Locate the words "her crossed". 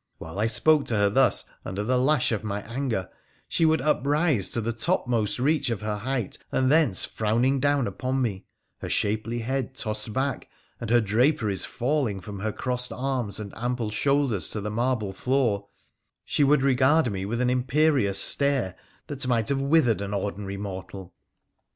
12.40-12.92